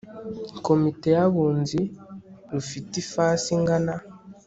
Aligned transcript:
komite 0.65 1.07
y 1.17 1.19
abunzi 1.25 1.81
rufite 2.53 2.93
ifasi 3.03 3.47
ingana 3.57 3.93